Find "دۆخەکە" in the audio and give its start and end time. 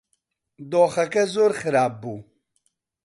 0.71-1.23